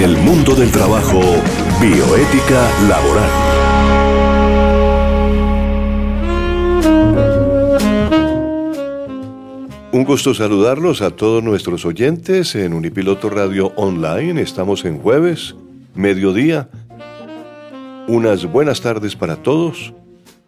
[0.00, 1.20] En el mundo del trabajo,
[1.78, 3.30] bioética laboral.
[9.92, 14.40] Un gusto saludarlos a todos nuestros oyentes en Unipiloto Radio Online.
[14.40, 15.54] Estamos en jueves,
[15.94, 16.70] mediodía.
[18.08, 19.92] Unas buenas tardes para todos.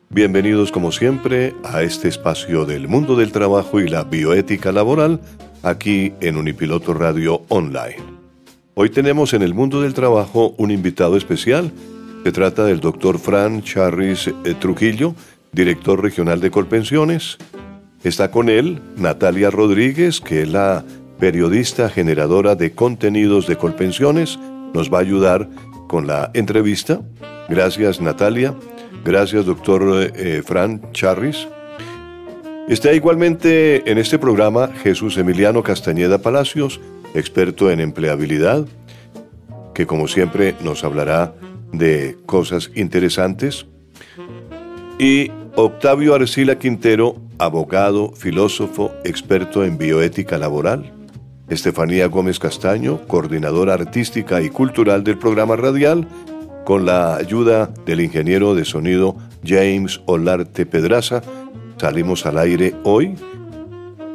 [0.09, 5.21] Bienvenidos como siempre a este espacio del mundo del trabajo y la bioética laboral
[5.63, 8.22] aquí en Unipiloto Radio Online.
[8.75, 11.71] Hoy tenemos en el mundo del trabajo un invitado especial.
[12.25, 15.15] Se trata del doctor Fran Charris eh, Trujillo,
[15.53, 17.37] director regional de Colpensiones.
[18.03, 20.85] Está con él Natalia Rodríguez, que es la
[21.19, 24.39] periodista generadora de contenidos de Colpensiones.
[24.73, 25.51] Nos va a ayudar
[25.87, 27.03] con la entrevista.
[27.51, 28.55] Gracias Natalia.
[29.05, 31.47] Gracias doctor eh, Fran Charris.
[32.69, 36.81] Está igualmente en este programa Jesús Emiliano Castañeda Palacios,
[37.15, 38.67] experto en empleabilidad,
[39.75, 41.35] que como siempre nos hablará
[41.73, 43.67] de cosas interesantes.
[44.99, 50.93] Y Octavio Arcila Quintero, abogado, filósofo, experto en bioética laboral.
[51.49, 56.07] Estefanía Gómez Castaño, coordinadora artística y cultural del programa radial,
[56.65, 61.23] con la ayuda del ingeniero de sonido James Olarte Pedraza.
[61.77, 63.17] Salimos al aire hoy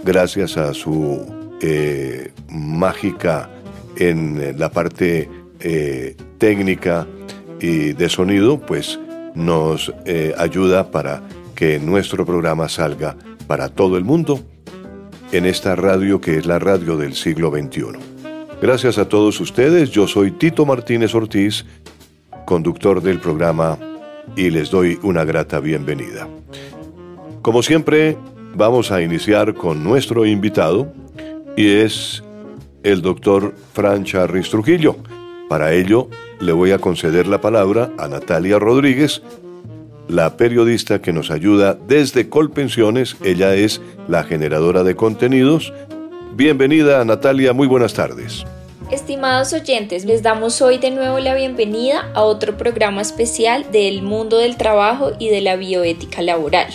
[0.05, 3.49] gracias a su eh, mágica
[3.95, 7.07] en la parte eh, técnica
[7.59, 8.99] y de sonido, pues
[9.33, 11.21] nos eh, ayuda para
[11.55, 13.15] que nuestro programa salga
[13.47, 14.39] para todo el mundo
[15.31, 17.99] en esta radio que es la radio del siglo XXI.
[18.61, 21.65] Gracias a todos ustedes, yo soy Tito Martínez Ortiz,
[22.45, 23.77] conductor del programa,
[24.35, 26.27] y les doy una grata bienvenida.
[27.41, 28.17] Como siempre,
[28.55, 30.91] vamos a iniciar con nuestro invitado,
[31.57, 32.23] y es
[32.83, 34.95] el doctor Fran Charris Trujillo.
[35.49, 36.07] Para ello,
[36.39, 39.21] le voy a conceder la palabra a Natalia Rodríguez,
[40.07, 43.17] la periodista que nos ayuda desde Colpensiones.
[43.23, 45.73] Ella es la generadora de contenidos.
[46.35, 47.51] Bienvenida, Natalia.
[47.51, 48.45] Muy buenas tardes.
[48.91, 54.37] Estimados oyentes, les damos hoy de nuevo la bienvenida a otro programa especial del mundo
[54.37, 56.67] del trabajo y de la bioética laboral,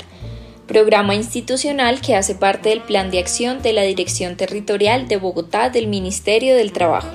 [0.67, 5.71] programa institucional que hace parte del Plan de Acción de la Dirección Territorial de Bogotá
[5.71, 7.11] del Ministerio del Trabajo.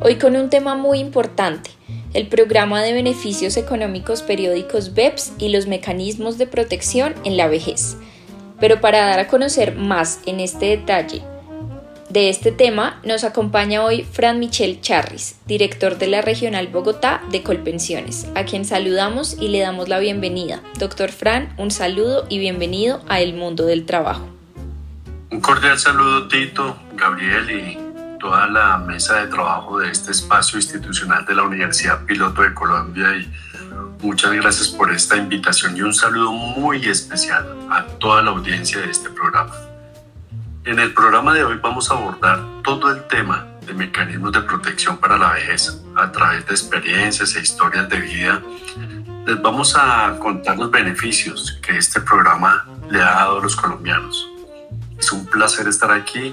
[0.00, 1.70] Hoy con un tema muy importante,
[2.12, 7.96] el programa de beneficios económicos periódicos BEPS y los mecanismos de protección en la vejez.
[8.60, 11.22] Pero para dar a conocer más en este detalle
[12.12, 17.42] de este tema, nos acompaña hoy Fran Michel Charris, director de la Regional Bogotá de
[17.42, 20.60] Colpensiones, a quien saludamos y le damos la bienvenida.
[20.78, 24.28] Doctor Fran, un saludo y bienvenido a El Mundo del Trabajo.
[25.30, 31.24] Un cordial saludo, Tito, Gabriel y toda la mesa de trabajo de este espacio institucional
[31.24, 33.32] de la Universidad Piloto de Colombia y
[34.02, 38.90] muchas gracias por esta invitación y un saludo muy especial a toda la audiencia de
[38.90, 39.71] este programa.
[40.64, 44.96] En el programa de hoy vamos a abordar todo el tema de mecanismos de protección
[44.96, 48.40] para la vejez a través de experiencias e historias de vida.
[49.26, 54.28] Les vamos a contar los beneficios que este programa le ha dado a los colombianos.
[54.96, 56.32] Es un placer estar aquí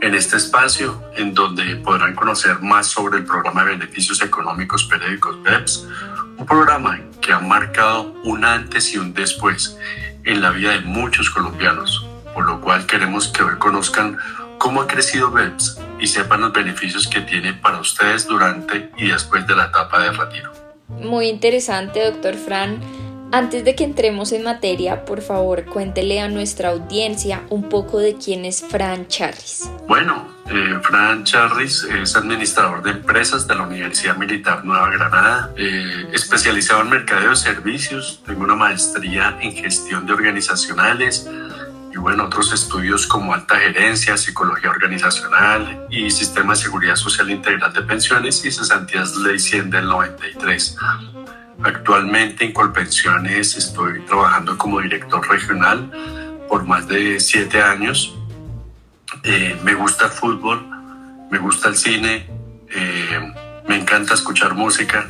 [0.00, 5.40] en este espacio en donde podrán conocer más sobre el programa de beneficios económicos periódicos
[5.44, 5.86] BEPS,
[6.36, 9.78] un programa que ha marcado un antes y un después
[10.24, 12.07] en la vida de muchos colombianos,
[12.38, 14.16] por lo cual queremos que hoy conozcan
[14.58, 19.44] cómo ha crecido BEPS y sepan los beneficios que tiene para ustedes durante y después
[19.48, 20.52] de la etapa de retiro.
[20.86, 22.78] Muy interesante, doctor Fran.
[23.32, 28.14] Antes de que entremos en materia, por favor, cuéntele a nuestra audiencia un poco de
[28.14, 29.68] quién es Fran Charris.
[29.88, 36.06] Bueno, eh, Fran Charris es administrador de empresas de la Universidad Militar Nueva Granada, eh,
[36.12, 41.28] especializado en mercadeo de servicios, tengo una maestría en gestión de organizacionales
[41.98, 47.82] bueno, otros estudios como alta gerencia, psicología organizacional y sistema de seguridad social integral de
[47.82, 50.76] pensiones y cesantías ley 100 del 93.
[51.62, 55.90] Actualmente en Colpensiones estoy trabajando como director regional
[56.48, 58.14] por más de siete años.
[59.24, 60.64] Eh, me gusta el fútbol,
[61.30, 62.26] me gusta el cine,
[62.74, 63.32] eh,
[63.66, 65.06] me encanta escuchar música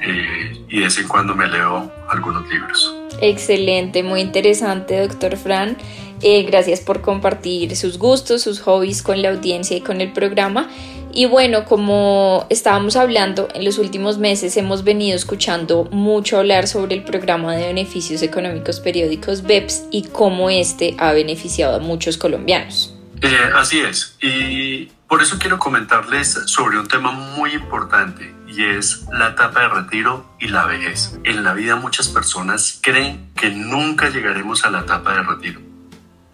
[0.00, 2.94] eh, y de vez en cuando me leo algunos libros.
[3.20, 5.76] Excelente, muy interesante, doctor Fran.
[6.22, 10.68] Gracias por compartir sus gustos, sus hobbies con la audiencia y con el programa.
[11.14, 16.94] Y bueno, como estábamos hablando, en los últimos meses hemos venido escuchando mucho hablar sobre
[16.94, 22.94] el programa de beneficios económicos periódicos BEPS y cómo este ha beneficiado a muchos colombianos.
[23.20, 24.16] Eh, así es.
[24.22, 29.68] Y Por eso quiero comentarles sobre un tema muy importante y es la etapa de
[29.68, 31.18] retiro y la vejez.
[31.24, 35.71] En la vida muchas personas creen que nunca llegaremos a la etapa de retiro.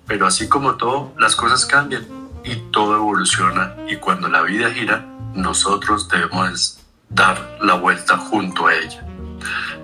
[0.09, 2.07] Pero así como todo, las cosas cambian
[2.43, 8.75] y todo evoluciona y cuando la vida gira, nosotros debemos dar la vuelta junto a
[8.75, 9.05] ella.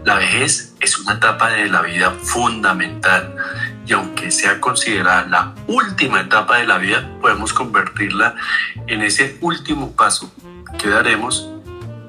[0.05, 3.37] La vejez es una etapa de la vida fundamental
[3.87, 8.35] y aunque sea considerada la última etapa de la vida, podemos convertirla
[8.87, 10.33] en ese último paso
[10.79, 11.51] que daremos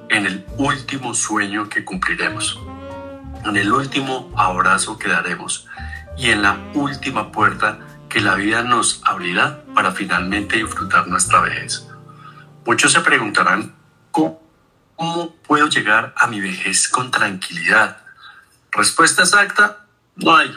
[0.09, 2.59] en el último sueño que cumpliremos,
[3.43, 5.67] en el último abrazo que daremos
[6.17, 7.79] y en la última puerta
[8.15, 11.85] que la vida nos abrirá para finalmente disfrutar nuestra vejez.
[12.65, 13.75] Muchos se preguntarán,
[14.09, 14.41] ¿cómo,
[15.45, 17.97] puedo llegar a mi vejez con tranquilidad?
[18.71, 19.85] Respuesta exacta,
[20.15, 20.49] no hay.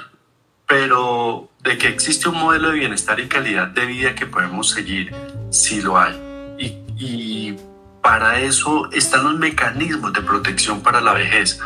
[0.68, 5.12] Pero de que existe un modelo de bienestar y calidad de vida que podemos seguir,
[5.50, 6.14] sí lo hay.
[6.60, 7.56] Y, y
[8.00, 11.58] para eso están los mecanismos de protección para la vejez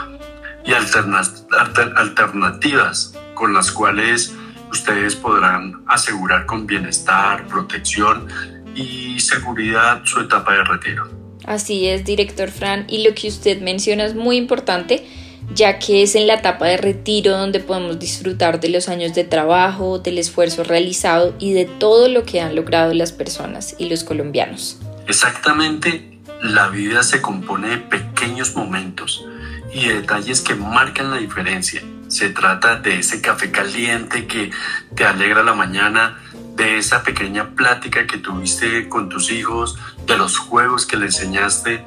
[0.65, 4.35] y alternativas con las cuales
[4.73, 8.27] ustedes podrán asegurar con bienestar, protección
[8.75, 11.09] y seguridad su etapa de retiro.
[11.45, 15.07] Así es, director Fran, y lo que usted menciona es muy importante,
[15.55, 19.25] ya que es en la etapa de retiro donde podemos disfrutar de los años de
[19.25, 24.05] trabajo, del esfuerzo realizado y de todo lo que han logrado las personas y los
[24.05, 24.79] colombianos.
[25.07, 29.27] Exactamente, la vida se compone de pequeños momentos
[29.75, 31.83] y de detalles que marcan la diferencia.
[32.13, 34.51] Se trata de ese café caliente que
[34.95, 36.19] te alegra la mañana,
[36.55, 41.83] de esa pequeña plática que tuviste con tus hijos, de los juegos que le enseñaste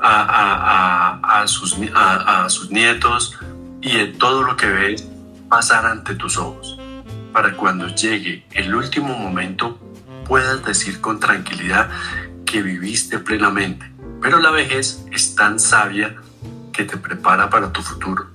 [0.00, 1.76] a, sus,
[2.48, 3.38] sus nietos
[3.80, 5.06] y de todo lo que ves
[5.48, 6.76] pasar ante tus ojos,
[7.32, 9.78] para cuando llegue el último momento
[10.26, 11.88] puedas decir con tranquilidad
[12.44, 13.88] que viviste plenamente.
[14.20, 16.16] Pero la vejez es tan sabia
[16.72, 18.26] que te prepara para tu futuro.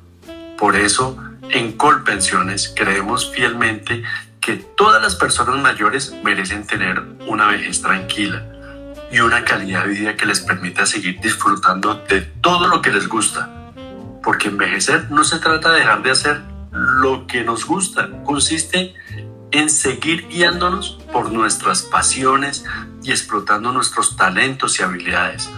[0.58, 1.18] Por eso,
[1.54, 4.04] en Colpensiones creemos fielmente
[4.42, 8.44] que todas las personas mayores merecen tener una vejez tranquila
[9.12, 13.08] y una calidad de vida que les permita seguir disfrutando de todo lo que les
[13.08, 13.72] gusta.
[14.24, 16.42] Porque envejecer no se trata de dejar de hacer
[16.72, 18.96] lo que nos gusta, consiste
[19.52, 22.66] en seguir guiándonos por nuestras pasiones
[23.04, 25.52] y explotando nuestros talentos y habilidades.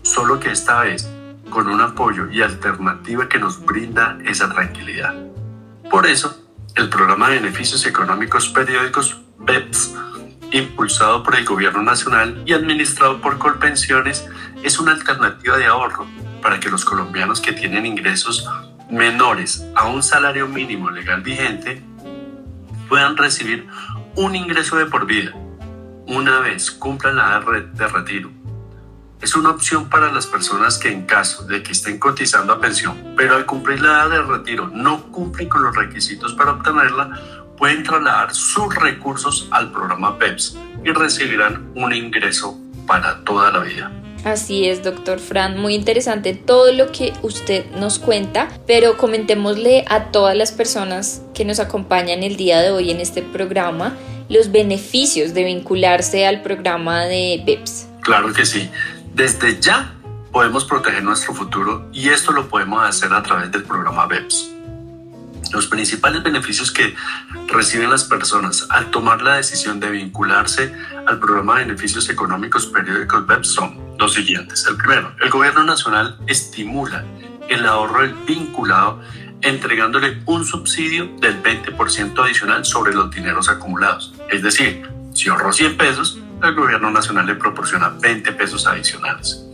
[0.00, 1.06] Solo que esta vez
[1.50, 5.31] con un apoyo y alternativa que nos brinda esa tranquilidad.
[5.90, 6.36] Por eso,
[6.74, 9.94] el programa de beneficios económicos periódicos BEPS,
[10.52, 14.26] impulsado por el Gobierno Nacional y administrado por Colpensiones,
[14.62, 16.06] es una alternativa de ahorro
[16.40, 18.48] para que los colombianos que tienen ingresos
[18.90, 21.82] menores a un salario mínimo legal vigente
[22.88, 23.66] puedan recibir
[24.16, 25.32] un ingreso de por vida
[26.06, 28.30] una vez cumplan la edad de retiro.
[29.22, 33.14] Es una opción para las personas que en caso de que estén cotizando a pensión,
[33.16, 37.84] pero al cumplir la edad de retiro no cumplen con los requisitos para obtenerla, pueden
[37.84, 43.92] trasladar sus recursos al programa PEPS y recibirán un ingreso para toda la vida.
[44.24, 50.10] Así es, doctor Fran, muy interesante todo lo que usted nos cuenta, pero comentémosle a
[50.10, 53.94] todas las personas que nos acompañan el día de hoy en este programa
[54.28, 57.86] los beneficios de vincularse al programa de BEPS.
[58.00, 58.68] Claro que sí.
[59.14, 59.92] Desde ya
[60.32, 64.50] podemos proteger nuestro futuro y esto lo podemos hacer a través del programa BEPS.
[65.52, 66.94] Los principales beneficios que
[67.48, 70.74] reciben las personas al tomar la decisión de vincularse
[71.06, 74.64] al programa de beneficios económicos periódicos BEPS son los siguientes.
[74.66, 77.04] El primero, el gobierno nacional estimula
[77.50, 79.02] el ahorro del vinculado
[79.42, 84.14] entregándole un subsidio del 20% adicional sobre los dineros acumulados.
[84.30, 89.44] Es decir, si ahorró 100 pesos, el gobierno nacional le proporciona 20 pesos adicionales.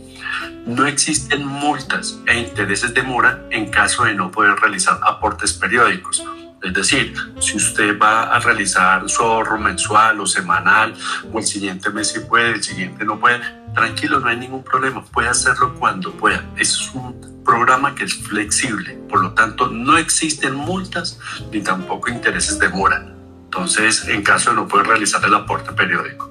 [0.65, 6.23] No existen multas e intereses de mora en caso de no poder realizar aportes periódicos.
[6.61, 10.93] Es decir, si usted va a realizar su ahorro mensual o semanal,
[11.31, 13.39] o el siguiente mes si puede, el siguiente no puede,
[13.73, 16.43] tranquilo, no hay ningún problema, puede hacerlo cuando pueda.
[16.57, 21.17] Es un programa que es flexible, por lo tanto no existen multas
[21.51, 23.05] ni tampoco intereses de mora.
[23.45, 26.28] Entonces, en caso de no poder realizar el aporte periódico.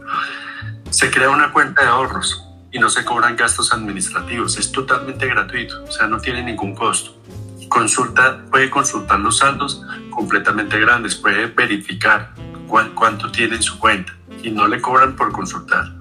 [0.90, 4.58] Se crea una cuenta de ahorros y no se cobran gastos administrativos.
[4.58, 7.14] Es totalmente gratuito, o sea, no tiene ningún costo.
[7.68, 12.34] Consulta, puede consultar los saldos completamente grandes, puede verificar
[12.94, 15.92] cuánto tiene en su cuenta y no le cobran por consultar.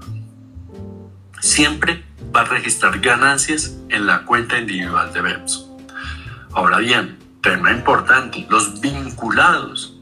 [1.39, 2.03] Siempre
[2.35, 5.65] va a registrar ganancias en la cuenta individual de BEPS.
[6.53, 9.96] Ahora bien, tema importante, los vinculados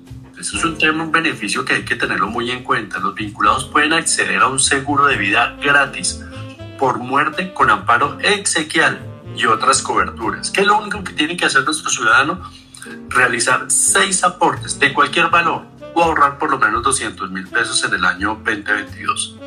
[0.45, 2.99] Eso es un tema, un beneficio que hay que tenerlo muy en cuenta.
[2.99, 6.23] Los vinculados pueden acceder a un seguro de vida gratis
[6.77, 8.99] por muerte con amparo exequial
[9.35, 10.51] y otras coberturas.
[10.51, 12.47] ¿Qué es lo único que tiene que hacer nuestro ciudadano?
[13.09, 15.63] Realizar seis aportes de cualquier valor
[15.95, 19.39] o ahorrar por lo menos 200 mil pesos en el año 2022.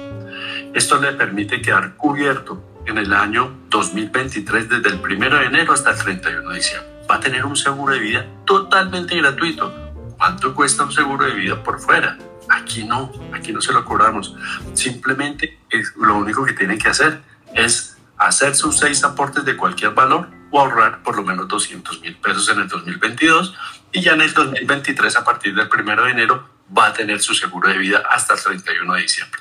[0.75, 5.93] Esto le permite quedar cubierto en el año 2023 desde el 1 de enero hasta
[5.93, 6.91] el 31 de diciembre.
[7.09, 9.88] Va a tener un seguro de vida totalmente gratuito.
[10.19, 12.19] ¿Cuánto cuesta un seguro de vida por fuera?
[12.51, 14.35] Aquí no, aquí no se lo cobramos.
[14.75, 17.21] Simplemente es, lo único que tiene que hacer
[17.55, 22.17] es hacer sus seis aportes de cualquier valor o ahorrar por lo menos 200 mil
[22.17, 23.55] pesos en el 2022
[23.93, 27.35] y ya en el 2023 a partir del 1 de enero va a tener su
[27.35, 29.41] seguro de vida hasta el 31 de diciembre.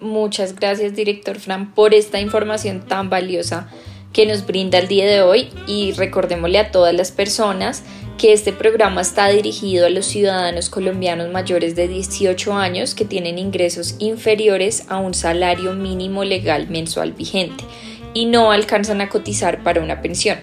[0.00, 3.68] Muchas gracias, director Fran, por esta información tan valiosa
[4.12, 7.84] que nos brinda el día de hoy y recordémosle a todas las personas
[8.18, 13.38] que este programa está dirigido a los ciudadanos colombianos mayores de 18 años que tienen
[13.38, 17.64] ingresos inferiores a un salario mínimo legal mensual vigente
[18.12, 20.38] y no alcanzan a cotizar para una pensión,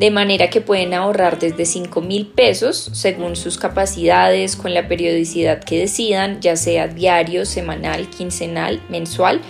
[0.00, 5.62] de manera que pueden ahorrar desde 5 mil pesos según sus capacidades con la periodicidad
[5.62, 9.40] que decidan, ya sea diario, semanal, quincenal, mensual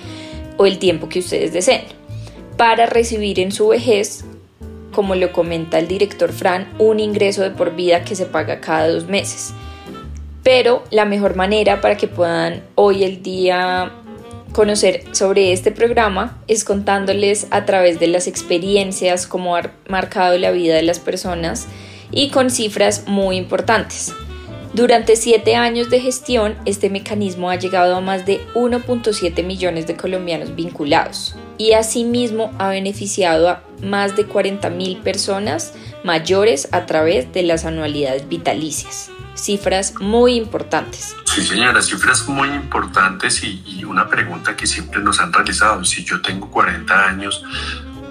[0.59, 2.02] o el tiempo que ustedes deseen,
[2.57, 4.25] para recibir en su vejez
[4.93, 8.89] como lo comenta el director Fran, un ingreso de por vida que se paga cada
[8.89, 9.53] dos meses.
[10.43, 13.93] Pero la mejor manera para que puedan hoy el día
[14.53, 20.51] conocer sobre este programa es contándoles a través de las experiencias, cómo ha marcado la
[20.51, 21.67] vida de las personas
[22.11, 24.13] y con cifras muy importantes.
[24.75, 29.97] Durante siete años de gestión, este mecanismo ha llegado a más de 1.7 millones de
[29.97, 37.43] colombianos vinculados y asimismo ha beneficiado a más de 40.000 personas mayores a través de
[37.43, 39.11] las anualidades vitalicias.
[39.35, 41.17] Cifras muy importantes.
[41.25, 45.83] Sí, señora, cifras muy importantes y, y una pregunta que siempre nos han realizado.
[45.85, 47.43] Si yo tengo 40 años,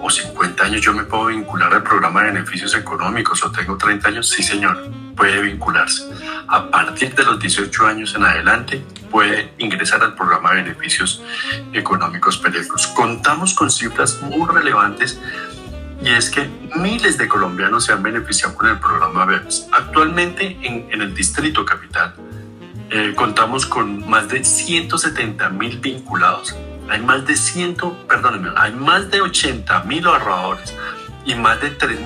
[0.02, 4.08] o 50 años yo me puedo vincular al programa de beneficios económicos o tengo 30
[4.08, 6.10] años, sí señor, puede vincularse.
[6.48, 11.22] A partir de los 18 años en adelante puede ingresar al programa de beneficios
[11.74, 12.88] económicos periódicos.
[12.88, 15.20] Contamos con cifras muy relevantes
[16.04, 19.68] y es que miles de colombianos se han beneficiado con el programa BEPS.
[19.72, 22.16] Actualmente en, el Distrito Capital
[22.90, 26.56] eh, contamos con más de 170 mil vinculados
[26.92, 30.76] hay más de 100, perdónenme, hay más de 80 mil ahorradores
[31.26, 32.00] y más de 3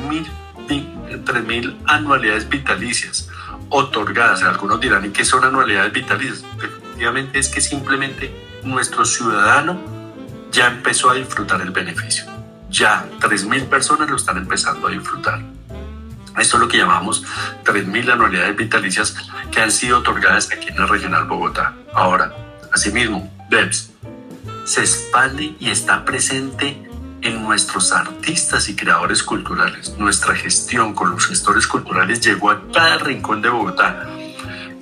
[1.47, 3.27] mil anualidades vitalicias
[3.69, 4.43] otorgadas.
[4.43, 6.45] Algunos dirán, ¿y qué son anualidades vitalicias?
[6.55, 8.31] Efectivamente es que simplemente
[8.63, 9.81] nuestro ciudadano
[10.51, 12.25] ya empezó a disfrutar el beneficio.
[12.69, 15.41] Ya 3 mil personas lo están empezando a disfrutar.
[16.37, 17.23] Esto es lo que llamamos
[17.63, 19.15] 3.000 anualidades vitalicias
[19.51, 21.73] que han sido otorgadas aquí en la Regional Bogotá.
[21.93, 22.35] Ahora,
[22.73, 23.94] asimismo, BEPS,
[24.65, 26.89] se expande y está presente
[27.21, 29.95] en nuestros artistas y creadores culturales.
[29.97, 34.07] Nuestra gestión con los gestores culturales llegó a cada rincón de Bogotá,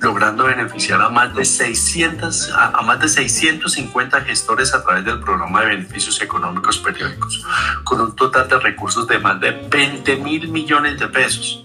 [0.00, 5.60] logrando beneficiar a más de 600 a, más de 650 gestores a través del programa
[5.60, 7.44] de beneficios económicos periódicos,
[7.84, 11.63] con un total de recursos de más de 20 mil millones de pesos.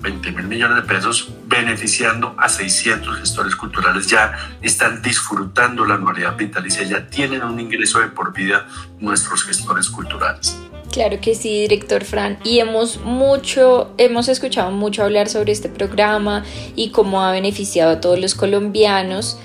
[0.00, 4.06] 20 mil millones de pesos, beneficiando a 600 gestores culturales.
[4.06, 4.32] Ya
[4.62, 8.66] están disfrutando la anualidad vitalicia, ya tienen un ingreso de por vida
[9.00, 10.58] nuestros gestores culturales.
[10.92, 12.38] Claro que sí, director Fran.
[12.44, 16.44] Y hemos mucho, hemos escuchado mucho hablar sobre este programa
[16.74, 19.38] y cómo ha beneficiado a todos los colombianos.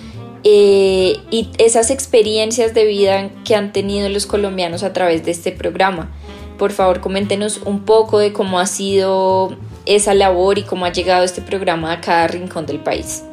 [0.45, 5.51] Eh, y esas experiencias de vida que han tenido los colombianos a través de este
[5.51, 6.09] programa.
[6.57, 11.23] Por favor, coméntenos un poco de cómo ha sido esa labor y cómo ha llegado
[11.23, 13.23] este programa a cada rincón del país.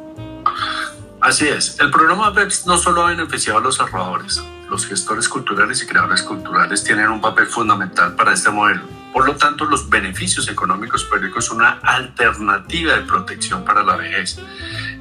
[1.21, 5.83] Así es, el programa BEPS no solo ha beneficiado a los ahorradores, los gestores culturales
[5.83, 8.81] y creadores culturales tienen un papel fundamental para este modelo.
[9.13, 14.39] Por lo tanto, los beneficios económicos periódicos son una alternativa de protección para la vejez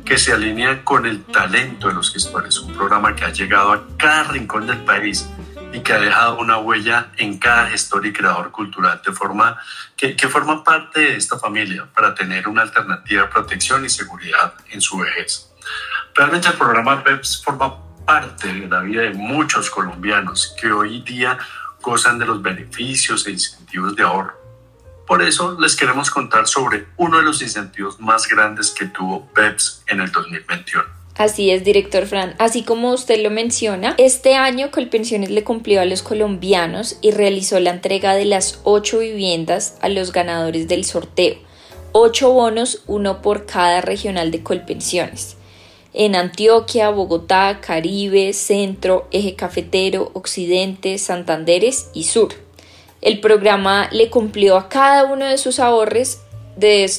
[0.04, 3.84] que se alinea con el talento de los gestores, un programa que ha llegado a
[3.96, 5.28] cada rincón del país
[5.72, 9.58] y que ha dejado una huella en cada gestor y creador cultural, de forma
[9.96, 14.54] que, que forma parte de esta familia para tener una alternativa de protección y seguridad
[14.70, 15.50] en su vejez.
[16.14, 21.38] Realmente el programa PEPS forma parte de la vida de muchos colombianos que hoy día
[21.80, 24.38] gozan de los beneficios e incentivos de ahorro.
[25.06, 29.84] Por eso les queremos contar sobre uno de los incentivos más grandes que tuvo PEPS
[29.86, 32.34] en el 2021 Así es, director Fran.
[32.38, 37.60] Así como usted lo menciona, este año Colpensiones le cumplió a los colombianos y realizó
[37.60, 41.34] la entrega de las ocho viviendas a los ganadores del sorteo.
[41.92, 45.36] ocho bonos, uno por cada regional de Colpensiones.
[45.92, 52.32] En Antioquia, Bogotá, Caribe, Centro, Eje Cafetero, Occidente, Santanderes y Sur.
[53.02, 56.22] El programa le cumplió a cada uno de sus ahorres
[56.56, 56.90] de,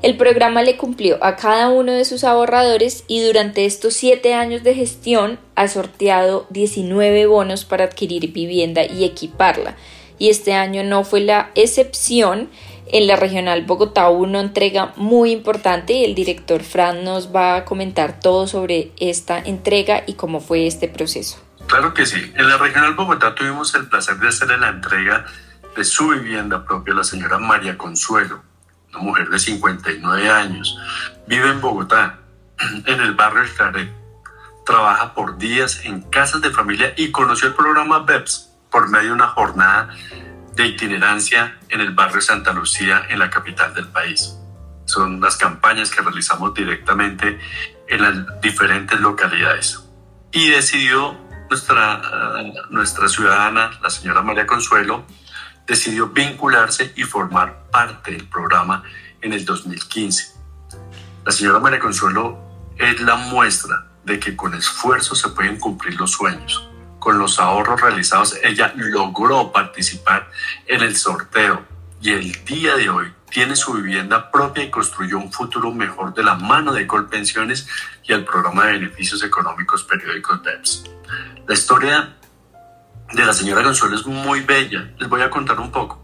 [0.00, 4.62] el programa le cumplió a cada uno de sus ahorradores y durante estos siete años
[4.62, 9.74] de gestión ha sorteado 19 bonos para adquirir vivienda y equiparla.
[10.16, 12.48] Y este año no fue la excepción.
[12.86, 17.56] En la regional Bogotá hubo una entrega muy importante y el director Fran nos va
[17.56, 21.38] a comentar todo sobre esta entrega y cómo fue este proceso.
[21.66, 22.32] Claro que sí.
[22.36, 25.26] En la regional Bogotá tuvimos el placer de hacerle la entrega
[25.76, 28.47] de su vivienda propia a la señora María Consuelo
[28.90, 30.78] una mujer de 59 años,
[31.26, 32.20] vive en Bogotá,
[32.86, 33.92] en el barrio El Claret.
[34.64, 39.14] Trabaja por días en casas de familia y conoció el programa BEPS por medio de
[39.14, 39.88] una jornada
[40.54, 44.36] de itinerancia en el barrio Santa Lucía, en la capital del país.
[44.84, 47.38] Son las campañas que realizamos directamente
[47.88, 49.82] en las diferentes localidades.
[50.32, 51.16] Y decidió
[51.48, 52.02] nuestra,
[52.40, 55.06] eh, nuestra ciudadana, la señora María Consuelo,
[55.68, 58.82] decidió vincularse y formar parte del programa
[59.20, 60.34] en el 2015.
[61.24, 62.38] La señora María Consuelo
[62.78, 66.66] es la muestra de que con esfuerzo se pueden cumplir los sueños.
[66.98, 70.30] Con los ahorros realizados, ella logró participar
[70.66, 71.64] en el sorteo
[72.00, 76.22] y el día de hoy tiene su vivienda propia y construyó un futuro mejor de
[76.22, 77.68] la mano de Colpensiones
[78.04, 80.84] y el programa de beneficios económicos periódicos BEPS.
[81.46, 82.17] La historia
[83.12, 84.90] de la señora Consuelo es muy bella.
[84.98, 86.02] Les voy a contar un poco.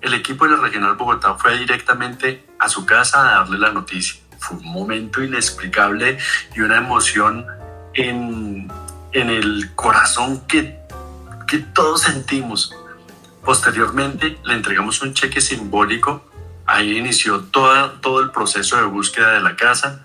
[0.00, 4.20] El equipo de la Regional Bogotá fue directamente a su casa a darle la noticia.
[4.38, 6.18] Fue un momento inexplicable
[6.54, 7.46] y una emoción
[7.94, 8.70] en,
[9.12, 10.78] en el corazón que,
[11.46, 12.74] que todos sentimos.
[13.44, 16.24] Posteriormente le entregamos un cheque simbólico.
[16.66, 20.04] Ahí inició toda, todo el proceso de búsqueda de la casa.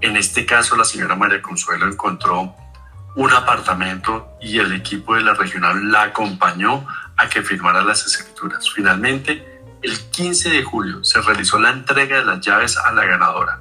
[0.00, 2.54] En este caso, la señora María Consuelo encontró
[3.16, 8.68] un apartamento y el equipo de la regional la acompañó a que firmara las escrituras.
[8.70, 13.60] Finalmente, el 15 de julio se realizó la entrega de las llaves a la ganadora.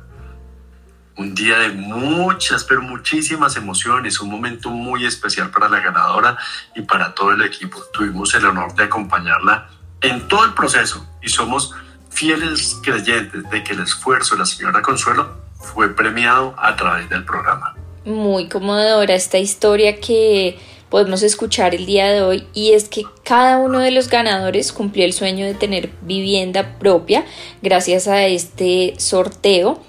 [1.15, 6.35] Un día de muchas, pero muchísimas emociones, un momento muy especial para la ganadora
[6.75, 7.83] y para todo el equipo.
[7.93, 9.69] Tuvimos el honor de acompañarla
[10.01, 11.75] en todo el proceso y somos
[12.09, 17.23] fieles creyentes de que el esfuerzo de la señora Consuelo fue premiado a través del
[17.23, 20.57] programa muy conmovedora esta historia que
[20.89, 25.05] podemos escuchar el día de hoy y es que cada uno de los ganadores cumplió
[25.05, 27.25] el sueño de tener vivienda propia
[27.61, 29.79] gracias a este sorteo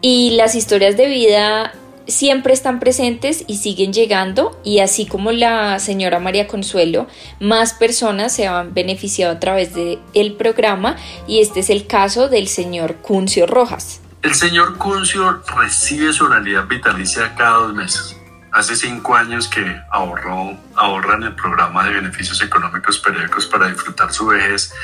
[0.00, 1.74] y las historias de vida
[2.06, 7.06] siempre están presentes y siguen llegando y así como la señora María Consuelo,
[7.38, 12.28] más personas se han beneficiado a través del el programa y este es el caso
[12.28, 14.00] del señor Cuncio Rojas.
[14.20, 18.16] El señor Cuncio recibe su realidad vitalicia cada dos meses.
[18.50, 24.12] Hace cinco años que ahorró, ahorra en el programa de beneficios económicos periódicos para disfrutar
[24.12, 24.74] su vejez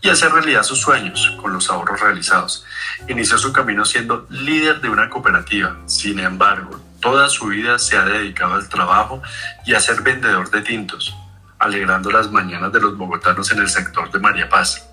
[0.00, 2.64] y hacer realidad sus sueños con los ahorros realizados.
[3.06, 5.76] Inició su camino siendo líder de una cooperativa.
[5.86, 9.22] Sin embargo, toda su vida se ha dedicado al trabajo
[9.64, 11.14] y a ser vendedor de tintos,
[11.60, 14.91] alegrando las mañanas de los bogotanos en el sector de María Paz.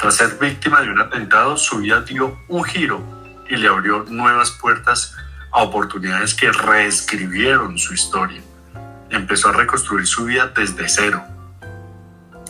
[0.00, 3.04] Tras ser víctima de un atentado, su vida dio un giro
[3.50, 5.14] y le abrió nuevas puertas
[5.52, 8.40] a oportunidades que reescribieron su historia.
[9.10, 11.22] Empezó a reconstruir su vida desde cero.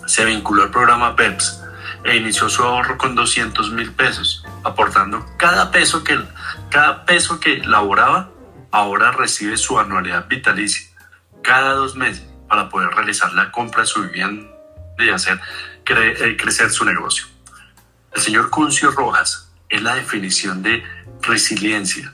[0.07, 1.61] Se vinculó al programa PEPS
[2.05, 6.21] e inició su ahorro con 200 mil pesos, aportando cada peso que
[6.71, 8.31] cada peso que laboraba,
[8.71, 10.89] ahora recibe su anualidad vitalicia
[11.43, 14.49] cada dos meses para poder realizar la compra de su vivienda
[14.99, 15.41] y hacer
[15.85, 17.30] eh, crecer su negocio.
[18.15, 20.83] El señor Cuncio Rojas es la definición de
[21.23, 22.13] resiliencia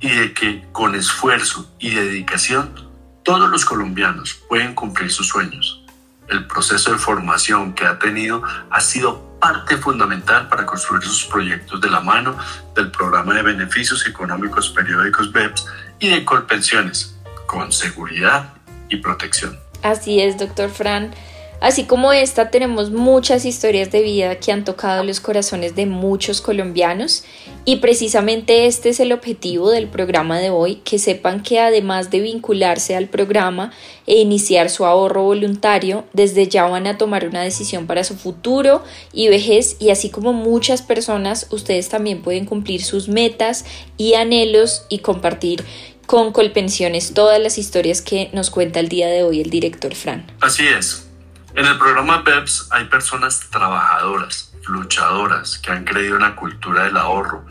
[0.00, 2.90] y de que con esfuerzo y dedicación
[3.22, 5.84] todos los colombianos pueden cumplir sus sueños.
[6.28, 11.80] El proceso de formación que ha tenido ha sido parte fundamental para construir sus proyectos
[11.80, 12.36] de la mano
[12.74, 15.66] del programa de beneficios económicos periódicos BEPS
[16.00, 18.54] y de Colpensiones, con seguridad
[18.88, 19.58] y protección.
[19.82, 21.14] Así es, doctor Fran.
[21.62, 26.40] Así como esta, tenemos muchas historias de vida que han tocado los corazones de muchos
[26.40, 27.22] colombianos
[27.64, 32.18] y precisamente este es el objetivo del programa de hoy, que sepan que además de
[32.18, 33.72] vincularse al programa
[34.08, 38.82] e iniciar su ahorro voluntario, desde ya van a tomar una decisión para su futuro
[39.12, 43.64] y vejez y así como muchas personas, ustedes también pueden cumplir sus metas
[43.96, 45.64] y anhelos y compartir
[46.06, 50.26] con Colpensiones todas las historias que nos cuenta el día de hoy el director Fran.
[50.40, 51.11] Así es.
[51.54, 56.96] En el programa BEPS hay personas trabajadoras, luchadoras, que han creído en la cultura del
[56.96, 57.44] ahorro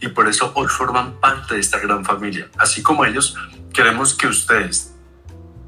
[0.00, 2.48] y por eso hoy forman parte de esta gran familia.
[2.56, 3.36] Así como ellos,
[3.74, 4.94] queremos que ustedes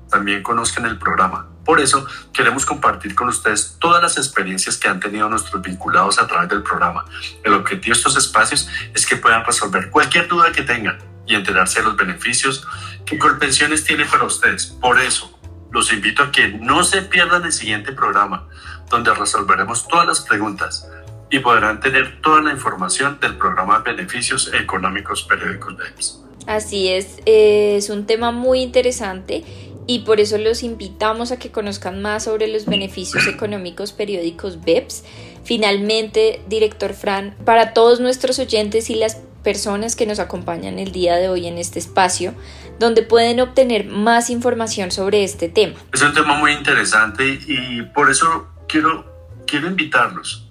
[0.09, 1.49] también conozcan el programa.
[1.65, 6.29] Por eso queremos compartir con ustedes todas las experiencias que han tenido nuestros vinculados a
[6.29, 7.05] través del programa.
[7.43, 11.81] El objetivo de estos espacios es que puedan resolver cualquier duda que tengan y enterarse
[11.81, 12.65] de los beneficios
[13.05, 14.67] que Colpensiones tiene para ustedes.
[14.81, 15.40] Por eso,
[15.73, 18.49] los invito a que no se pierdan el siguiente programa,
[18.89, 20.89] donde resolveremos todas las preguntas
[21.31, 26.21] y podrán tener toda la información del programa de beneficios económicos periódicos BEPS.
[26.47, 29.45] Así es, es un tema muy interesante
[29.87, 35.05] y por eso los invitamos a que conozcan más sobre los beneficios económicos periódicos BEPS.
[35.45, 41.17] Finalmente, director Fran, para todos nuestros oyentes y las personas que nos acompañan el día
[41.17, 42.35] de hoy en este espacio,
[42.79, 45.79] donde pueden obtener más información sobre este tema.
[45.93, 50.49] Es un tema muy interesante y por eso quiero, quiero invitarlos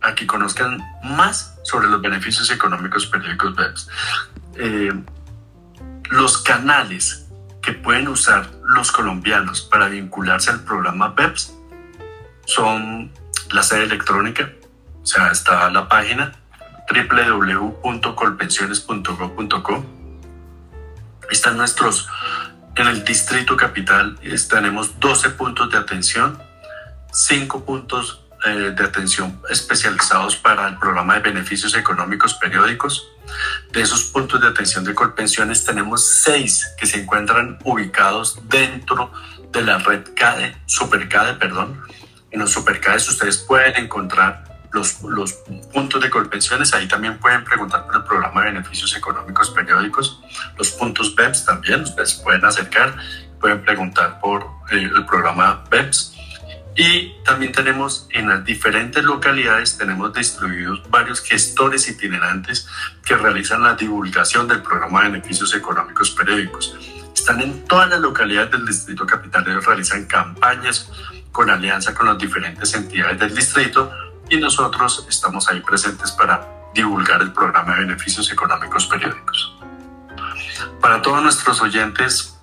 [0.00, 3.88] a que conozcan más sobre los beneficios económicos periódicos BEPS.
[4.56, 4.92] Eh,
[6.10, 7.26] los canales
[7.62, 11.54] que pueden usar los colombianos para vincularse al programa BEPS
[12.44, 13.12] son
[13.52, 14.50] la sede electrónica,
[15.02, 16.41] o sea, está la página
[16.92, 19.84] www.colpensiones.gov.co.
[21.30, 22.08] Están nuestros,
[22.76, 26.38] en el distrito capital tenemos 12 puntos de atención,
[27.12, 33.08] 5 puntos eh, de atención especializados para el programa de beneficios económicos periódicos.
[33.70, 39.12] De esos puntos de atención de Colpensiones tenemos 6 que se encuentran ubicados dentro
[39.52, 41.80] de la red CADE, SuperCADE, perdón.
[42.30, 45.32] En los SuperCADES ustedes pueden encontrar los, los
[45.72, 50.20] puntos de colpensiones, ahí también pueden preguntar por el programa de beneficios económicos periódicos,
[50.56, 52.96] los puntos BEPS también, ustedes pueden acercar,
[53.38, 56.16] pueden preguntar por eh, el programa BEPS.
[56.74, 62.66] Y también tenemos en las diferentes localidades, tenemos distribuidos varios gestores itinerantes
[63.04, 66.74] que realizan la divulgación del programa de beneficios económicos periódicos.
[67.14, 70.90] Están en todas las localidades del Distrito Capital, ellos realizan campañas
[71.30, 73.92] con alianza con las diferentes entidades del distrito
[74.32, 79.54] y nosotros estamos ahí presentes para divulgar el programa de beneficios económicos periódicos.
[80.80, 82.38] Para todos nuestros oyentes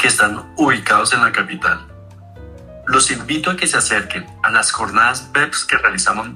[0.00, 1.86] que están ubicados en la capital,
[2.88, 6.30] los invito a que se acerquen a las jornadas BEPS que realizamos,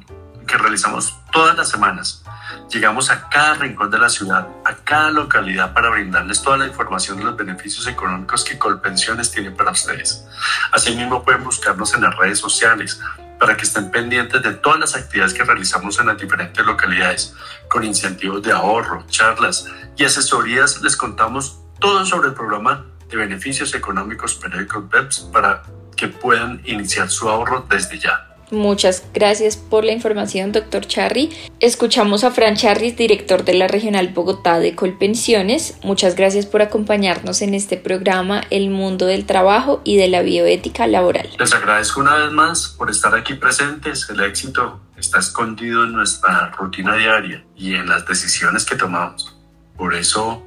[0.47, 2.23] que realizamos todas las semanas.
[2.71, 7.19] Llegamos a cada rincón de la ciudad, a cada localidad para brindarles toda la información
[7.19, 10.25] de los beneficios económicos que Colpensiones tiene para ustedes.
[10.71, 13.01] Asimismo pueden buscarnos en las redes sociales
[13.45, 17.35] para que estén pendientes de todas las actividades que realizamos en las diferentes localidades,
[17.69, 19.67] con incentivos de ahorro, charlas
[19.99, 20.81] y asesorías.
[20.81, 25.63] Les contamos todo sobre el programa de beneficios económicos periódicos BEPS para
[25.95, 28.34] que puedan iniciar su ahorro desde ya.
[28.55, 31.31] Muchas gracias por la información, doctor Charry.
[31.61, 35.77] Escuchamos a Fran Charris, director de la Regional Bogotá de Colpensiones.
[35.83, 40.87] Muchas gracias por acompañarnos en este programa El Mundo del Trabajo y de la Bioética
[40.87, 41.29] Laboral.
[41.39, 44.09] Les agradezco una vez más por estar aquí presentes.
[44.09, 49.37] El éxito está escondido en nuestra rutina diaria y en las decisiones que tomamos.
[49.77, 50.47] Por eso,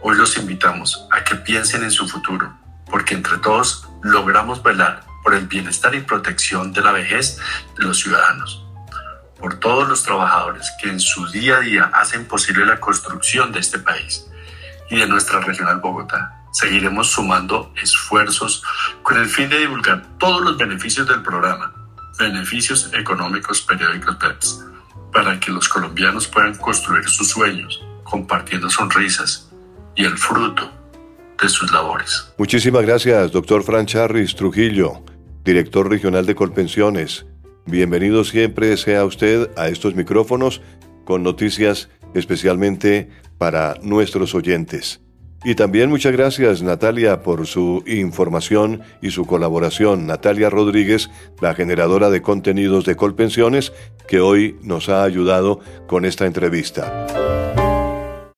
[0.00, 2.56] hoy los invitamos a que piensen en su futuro,
[2.88, 7.38] porque entre todos logramos velar por el bienestar y protección de la vejez
[7.76, 8.64] de los ciudadanos,
[9.38, 13.60] por todos los trabajadores que en su día a día hacen posible la construcción de
[13.60, 14.24] este país
[14.88, 16.46] y de nuestra regional Bogotá.
[16.50, 18.62] Seguiremos sumando esfuerzos
[19.02, 21.74] con el fin de divulgar todos los beneficios del programa,
[22.18, 24.64] beneficios económicos periódicos PEPS,
[25.12, 29.50] para que los colombianos puedan construir sus sueños compartiendo sonrisas
[29.94, 30.72] y el fruto
[31.38, 32.32] de sus labores.
[32.38, 35.02] Muchísimas gracias, doctor Fran Charris Trujillo
[35.44, 37.26] director regional de Colpensiones.
[37.66, 40.62] Bienvenido siempre sea usted a estos micrófonos
[41.04, 45.00] con noticias especialmente para nuestros oyentes.
[45.44, 50.06] Y también muchas gracias Natalia por su información y su colaboración.
[50.06, 53.72] Natalia Rodríguez, la generadora de contenidos de Colpensiones,
[54.08, 57.06] que hoy nos ha ayudado con esta entrevista.